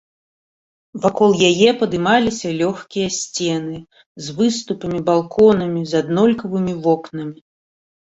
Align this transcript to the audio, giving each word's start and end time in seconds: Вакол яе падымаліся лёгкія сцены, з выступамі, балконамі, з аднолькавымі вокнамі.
Вакол 1.03 1.31
яе 1.49 1.69
падымаліся 1.81 2.55
лёгкія 2.63 3.07
сцены, 3.19 3.77
з 4.25 4.37
выступамі, 4.43 4.99
балконамі, 5.13 5.89
з 5.95 6.05
аднолькавымі 6.05 6.73
вокнамі. 6.87 7.37